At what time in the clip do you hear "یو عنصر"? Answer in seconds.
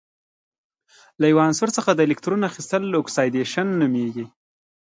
1.31-1.69